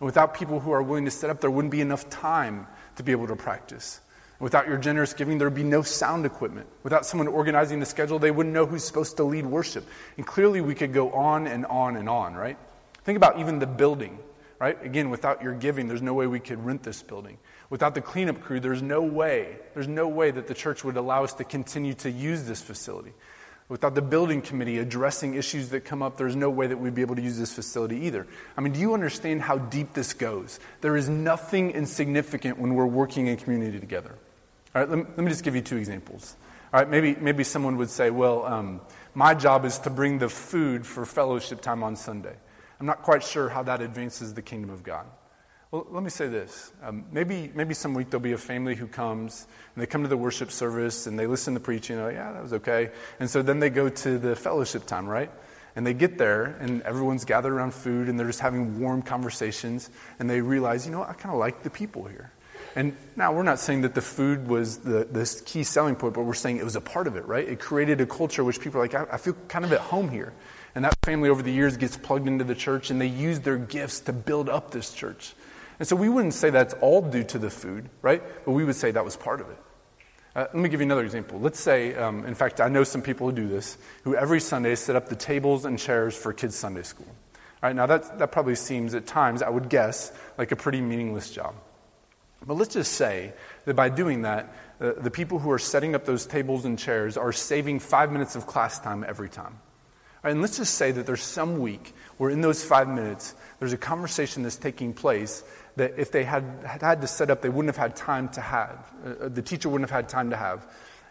[0.00, 2.66] And without people who are willing to set up, there wouldn't be enough time
[2.96, 4.00] to be able to practice.
[4.38, 6.66] And without your generous giving, there would be no sound equipment.
[6.84, 9.86] Without someone organizing the schedule, they wouldn't know who's supposed to lead worship.
[10.16, 12.56] And clearly, we could go on and on and on, right?
[13.04, 14.18] Think about even the building,
[14.58, 14.82] right?
[14.82, 17.36] Again, without your giving, there's no way we could rent this building.
[17.70, 21.24] Without the cleanup crew, there's no way, there's no way that the church would allow
[21.24, 23.12] us to continue to use this facility.
[23.68, 27.00] Without the building committee addressing issues that come up, there's no way that we'd be
[27.00, 28.26] able to use this facility either.
[28.56, 30.60] I mean, do you understand how deep this goes?
[30.82, 34.14] There is nothing insignificant when we're working in community together.
[34.74, 36.36] All right, let me, let me just give you two examples.
[36.74, 38.80] All right, maybe, maybe someone would say, well, um,
[39.14, 42.34] my job is to bring the food for fellowship time on Sunday.
[42.78, 45.06] I'm not quite sure how that advances the kingdom of God.
[45.74, 46.70] Well, let me say this.
[46.84, 50.08] Um, maybe, maybe some week there'll be a family who comes and they come to
[50.08, 51.98] the worship service and they listen to preaching.
[51.98, 52.92] Oh, yeah, that was okay.
[53.18, 55.32] And so then they go to the fellowship time, right?
[55.74, 59.90] And they get there and everyone's gathered around food and they're just having warm conversations
[60.20, 62.30] and they realize, you know, I kind of like the people here.
[62.76, 66.22] And now we're not saying that the food was the this key selling point, but
[66.22, 67.48] we're saying it was a part of it, right?
[67.48, 70.08] It created a culture which people are like, I, I feel kind of at home
[70.08, 70.34] here.
[70.76, 73.56] And that family over the years gets plugged into the church and they use their
[73.56, 75.34] gifts to build up this church.
[75.84, 78.22] And so we wouldn't say that's all due to the food, right?
[78.46, 79.58] But we would say that was part of it.
[80.34, 81.38] Uh, let me give you another example.
[81.38, 84.76] Let's say, um, in fact, I know some people who do this, who every Sunday
[84.76, 87.06] set up the tables and chairs for kids' Sunday school.
[87.06, 90.80] All right, now that, that probably seems at times, I would guess, like a pretty
[90.80, 91.54] meaningless job.
[92.46, 93.34] But let's just say
[93.66, 97.18] that by doing that, uh, the people who are setting up those tables and chairs
[97.18, 99.58] are saving five minutes of class time every time.
[100.22, 103.74] Right, and let's just say that there's some week where in those five minutes, there's
[103.74, 105.44] a conversation that's taking place
[105.76, 108.92] that if they had, had to set up, they wouldn't have had time to have.
[109.04, 110.66] Uh, the teacher wouldn't have had time to have.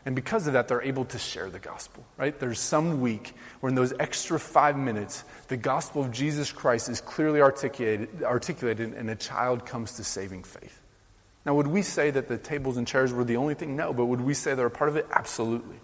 [0.06, 2.38] And because of that, they're able to share the gospel, right?
[2.38, 7.00] There's some week where in those extra five minutes, the gospel of Jesus Christ is
[7.00, 10.82] clearly articulated, articulated and a child comes to saving faith.
[11.46, 13.76] Now, would we say that the tables and chairs were the only thing?
[13.76, 15.08] No, but would we say they're a part of it?
[15.12, 15.76] Absolutely.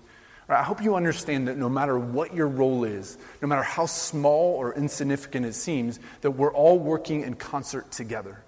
[0.47, 3.85] Right, I hope you understand that no matter what your role is, no matter how
[3.85, 8.41] small or insignificant it seems, that we're all working in concert together.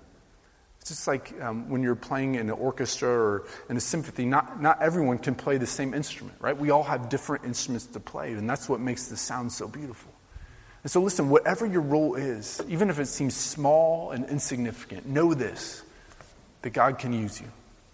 [0.82, 4.60] It's just like um, when you're playing in an orchestra or in a symphony, not,
[4.60, 6.58] not everyone can play the same instrument, right?
[6.58, 10.12] We all have different instruments to play, and that's what makes the sound so beautiful.
[10.82, 15.36] And so, listen, whatever your role is, even if it seems small and insignificant, know
[15.36, 15.84] this
[16.64, 17.48] that God can use you.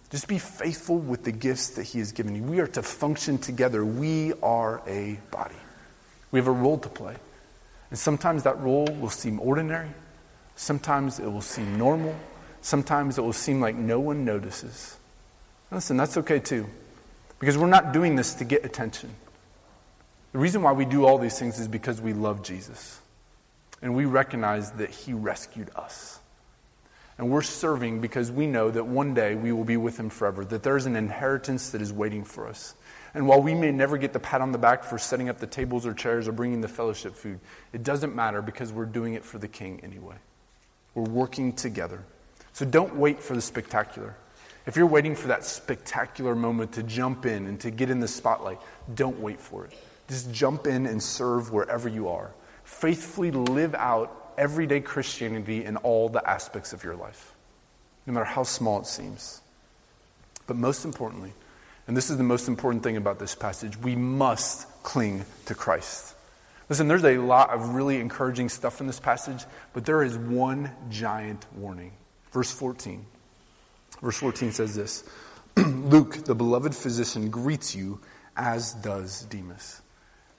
[0.08, 2.42] Just be faithful with the gifts that He has given you.
[2.42, 3.84] We are to function together.
[3.84, 5.54] We are a body.
[6.30, 7.16] We have a role to play.
[7.90, 9.90] And sometimes that role will seem ordinary,
[10.56, 12.16] sometimes it will seem normal,
[12.68, 14.98] sometimes it will seem like no one notices.
[15.70, 16.66] Listen, that's okay too,
[17.38, 19.10] because we're not doing this to get attention.
[20.32, 23.00] The reason why we do all these things is because we love Jesus
[23.80, 26.20] and we recognize that He rescued us.
[27.16, 30.44] And we're serving because we know that one day we will be with Him forever,
[30.44, 32.74] that there's an inheritance that is waiting for us.
[33.14, 35.46] And while we may never get the pat on the back for setting up the
[35.46, 37.40] tables or chairs or bringing the fellowship food,
[37.72, 40.16] it doesn't matter because we're doing it for the King anyway.
[40.94, 42.04] We're working together.
[42.58, 44.16] So don't wait for the spectacular.
[44.66, 48.08] If you're waiting for that spectacular moment to jump in and to get in the
[48.08, 48.58] spotlight,
[48.92, 49.78] don't wait for it.
[50.08, 52.32] Just jump in and serve wherever you are.
[52.64, 57.32] Faithfully live out everyday Christianity in all the aspects of your life,
[58.08, 59.40] no matter how small it seems.
[60.48, 61.34] But most importantly,
[61.86, 66.12] and this is the most important thing about this passage, we must cling to Christ.
[66.68, 70.72] Listen, there's a lot of really encouraging stuff in this passage, but there is one
[70.90, 71.92] giant warning.
[72.32, 73.04] Verse 14.
[74.02, 75.04] Verse 14 says this
[75.56, 78.00] Luke, the beloved physician, greets you,
[78.36, 79.82] as does Demas.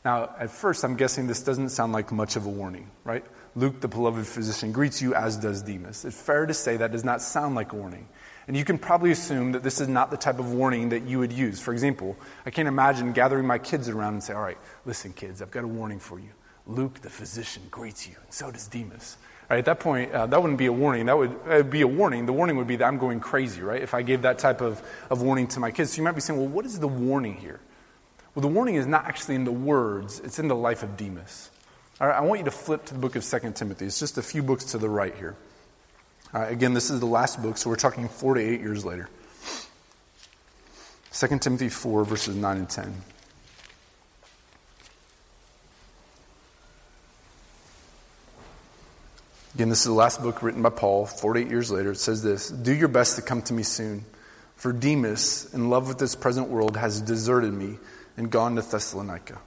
[0.06, 3.26] Now, at first, I'm guessing this doesn't sound like much of a warning, right?
[3.56, 6.06] Luke, the beloved physician, greets you, as does Demas.
[6.06, 8.08] It's fair to say that does not sound like a warning.
[8.48, 11.20] And you can probably assume that this is not the type of warning that you
[11.20, 11.60] would use.
[11.60, 12.16] For example,
[12.46, 15.66] I can't imagine gathering my kids around and say, All right, listen, kids, I've got
[15.66, 16.30] a warning for you.
[16.66, 19.18] Luke, the physician, greets you, and so does Demas.
[19.50, 21.08] Right, at that point, uh, that wouldn't be a warning.
[21.08, 22.28] That would uh, be a warning.
[22.28, 23.82] The warning would be that I'm going crazy, right?
[23.82, 25.93] If I gave that type of, of warning to my kids.
[25.93, 27.60] So you might be saying, well, what is the warning here?
[28.36, 31.50] Well, the warning is not actually in the words, it's in the life of Demas.
[32.00, 33.86] All right, I want you to flip to the book of 2 Timothy.
[33.86, 35.36] It's just a few books to the right here.
[36.32, 39.10] Again, this is the last book, so we're talking four to eight years later.
[41.12, 42.93] 2 Timothy 4, verses 9 and 10.
[49.56, 51.91] Again, this is the last book written by Paul, 48 years later.
[51.91, 54.06] It says this Do your best to come to me soon,
[54.56, 57.78] for Demas, in love with this present world, has deserted me
[58.16, 59.39] and gone to Thessalonica.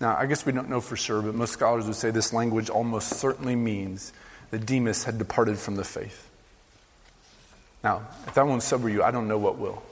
[0.00, 2.70] Now, I guess we don't know for sure, but most scholars would say this language
[2.70, 4.14] almost certainly means
[4.50, 6.28] that Demas had departed from the faith.
[7.84, 9.82] Now, if that won't sober you, I don't know what will.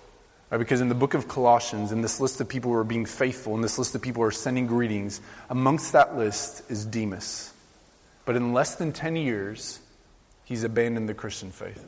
[0.51, 3.05] Right, because in the book of Colossians, in this list of people who are being
[3.05, 5.21] faithful, in this list of people who are sending greetings,
[5.51, 7.53] amongst that list is Demas.
[8.29, 9.81] But in less than 10 years,
[10.45, 11.83] he's abandoned the Christian faith.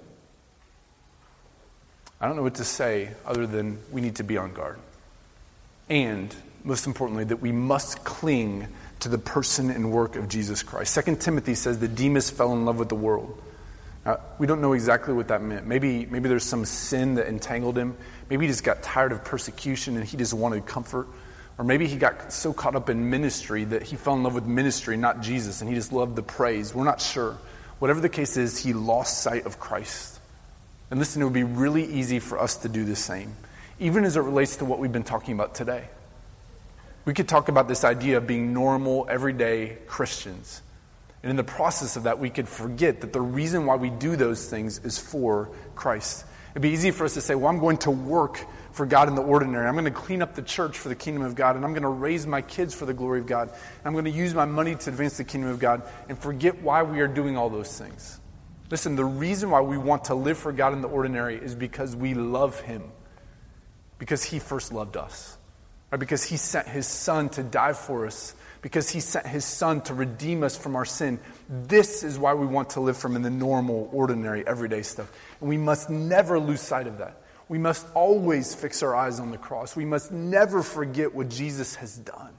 [2.18, 4.78] I don't know what to say other than we need to be on guard.
[5.91, 6.34] And,
[6.64, 8.68] most importantly, that we must cling
[9.01, 10.99] to the person and work of Jesus Christ.
[11.05, 13.38] 2 Timothy says that Demas fell in love with the world.
[14.07, 15.66] Now, we don't know exactly what that meant.
[15.66, 17.99] Maybe, maybe there's some sin that entangled him.
[18.30, 21.07] Maybe he just got tired of persecution and he just wanted comfort.
[21.61, 24.46] Or maybe he got so caught up in ministry that he fell in love with
[24.46, 26.74] ministry, not Jesus, and he just loved the praise.
[26.74, 27.36] We're not sure.
[27.80, 30.20] Whatever the case is, he lost sight of Christ.
[30.90, 33.36] And listen, it would be really easy for us to do the same,
[33.78, 35.84] even as it relates to what we've been talking about today.
[37.04, 40.62] We could talk about this idea of being normal, everyday Christians.
[41.22, 44.16] And in the process of that, we could forget that the reason why we do
[44.16, 46.24] those things is for Christ.
[46.51, 49.14] It'd be easy for us to say, well, I'm going to work for God in
[49.14, 49.66] the ordinary.
[49.66, 51.82] I'm going to clean up the church for the kingdom of God, and I'm going
[51.82, 53.48] to raise my kids for the glory of God.
[53.51, 56.61] And I'm going to use my money to advance the kingdom of God and forget
[56.62, 58.18] why we are doing all those things.
[58.70, 61.94] Listen, the reason why we want to live for God in the ordinary is because
[61.94, 62.82] we love Him,
[63.98, 65.36] because He first loved us,
[65.92, 69.80] or because He sent His Son to die for us because he sent his son
[69.82, 71.18] to redeem us from our sin.
[71.53, 75.11] This is why we want to live from in the normal, ordinary, everyday stuff.
[75.40, 77.22] And we must never lose sight of that.
[77.48, 79.74] We must always fix our eyes on the cross.
[79.74, 82.30] We must never forget what Jesus has done.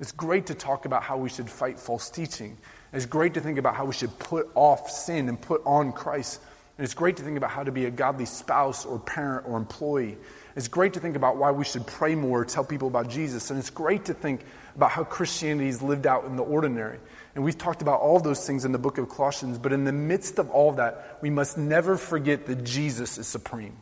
[0.00, 2.56] It's great to talk about how we should fight false teaching.
[2.94, 6.40] It's great to think about how we should put off sin and put on Christ.
[6.78, 9.58] And it's great to think about how to be a godly spouse or parent or
[9.58, 10.16] employee.
[10.56, 13.50] It's great to think about why we should pray more, tell people about Jesus.
[13.50, 16.98] And it's great to think about how Christianity is lived out in the ordinary.
[17.34, 19.58] And we've talked about all those things in the book of Colossians.
[19.58, 23.76] But in the midst of all that, we must never forget that Jesus is supreme.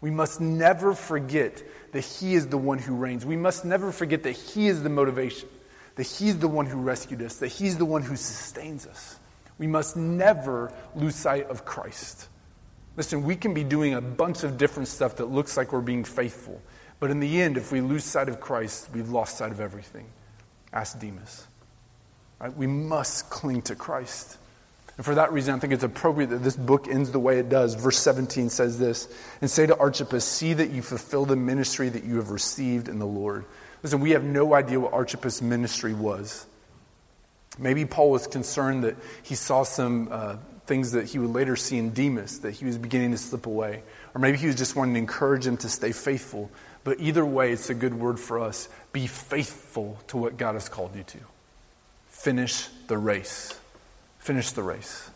[0.00, 3.24] We must never forget that He is the one who reigns.
[3.24, 5.48] We must never forget that He is the motivation,
[5.96, 9.18] that He's the one who rescued us, that He's the one who sustains us.
[9.58, 12.28] We must never lose sight of Christ.
[12.96, 16.04] Listen, we can be doing a bunch of different stuff that looks like we're being
[16.04, 16.60] faithful.
[16.98, 20.06] But in the end, if we lose sight of Christ, we've lost sight of everything.
[20.72, 21.46] Ask Demas.
[22.40, 22.54] Right?
[22.54, 24.38] We must cling to Christ.
[24.96, 27.48] And for that reason, I think it's appropriate that this book ends the way it
[27.48, 27.74] does.
[27.74, 29.08] Verse 17 says this
[29.40, 32.98] And say to Archippus, See that you fulfill the ministry that you have received in
[32.98, 33.44] the Lord.
[33.82, 36.46] Listen, we have no idea what Archippus' ministry was.
[37.58, 41.78] Maybe Paul was concerned that he saw some uh, things that he would later see
[41.78, 43.82] in Demas, that he was beginning to slip away.
[44.14, 46.50] Or maybe he was just wanting to encourage him to stay faithful.
[46.84, 48.68] But either way, it's a good word for us.
[48.92, 51.18] Be faithful to what God has called you to.
[52.18, 53.58] Finish the race.
[54.18, 55.10] Finish the race.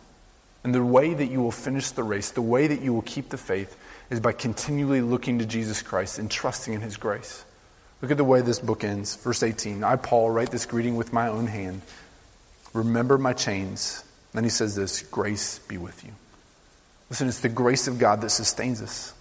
[0.62, 3.30] And the way that you will finish the race, the way that you will keep
[3.30, 3.76] the faith,
[4.10, 7.44] is by continually looking to Jesus Christ and trusting in his grace.
[8.02, 9.16] Look at the way this book ends.
[9.16, 11.82] Verse 18 I, Paul, write this greeting with my own hand.
[12.72, 16.12] Remember my chains then he says this grace be with you.
[17.08, 19.14] Listen, it's the grace of God that sustains us,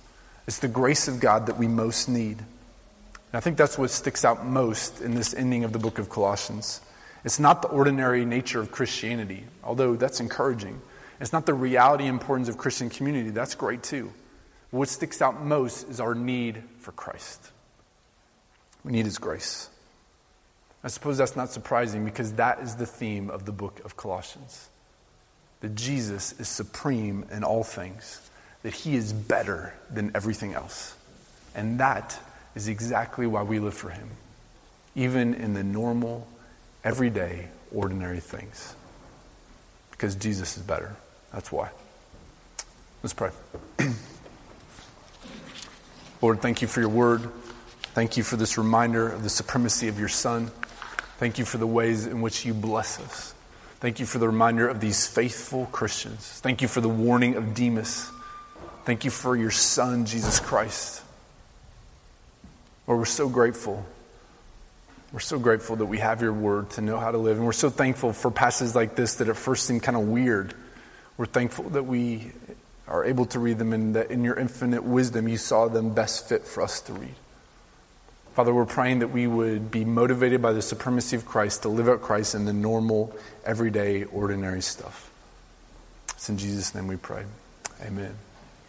[0.47, 2.37] it's the grace of God that we most need.
[2.37, 6.09] And I think that's what sticks out most in this ending of the book of
[6.09, 6.81] Colossians.
[7.29, 10.81] It's not the ordinary nature of Christianity, although that's encouraging.
[11.21, 13.29] It's not the reality and importance of Christian community.
[13.29, 14.11] That's great too.
[14.71, 17.51] What sticks out most is our need for Christ.
[18.83, 19.69] We need His grace.
[20.83, 24.67] I suppose that's not surprising because that is the theme of the book of Colossians
[25.61, 28.27] that Jesus is supreme in all things,
[28.63, 30.95] that he is better than everything else.
[31.53, 32.19] And that
[32.55, 34.09] is exactly why we live for him,
[34.95, 36.27] even in the normal,
[36.89, 38.75] everyday, ordinary things.
[39.91, 40.95] Because Jesus is better.
[41.31, 41.69] That's why.
[43.03, 43.29] Let's pray.
[46.21, 47.29] Lord, thank you for your word.
[47.93, 50.49] Thank you for this reminder of the supremacy of your Son.
[51.19, 53.35] Thank you for the ways in which you bless us.
[53.81, 56.39] Thank you for the reminder of these faithful Christians.
[56.41, 58.09] Thank you for the warning of Demas.
[58.85, 61.03] Thank you for your Son, Jesus Christ.
[62.87, 63.85] Lord, we're so grateful.
[65.11, 67.37] We're so grateful that we have your word to know how to live.
[67.37, 70.53] And we're so thankful for passages like this that at first seem kind of weird.
[71.17, 72.31] We're thankful that we
[72.87, 76.29] are able to read them and that in your infinite wisdom you saw them best
[76.29, 77.15] fit for us to read.
[78.35, 81.89] Father, we're praying that we would be motivated by the supremacy of Christ to live
[81.89, 85.11] out Christ in the normal, everyday, ordinary stuff.
[86.11, 87.25] It's in Jesus' name we pray.
[87.81, 88.15] Amen.